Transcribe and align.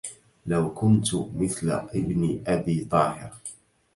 لو 0.45 0.73
كنت 0.73 1.07
مثل 1.15 1.71
ابن 1.71 2.43
أبي 2.47 2.87
طاهر 2.91 3.31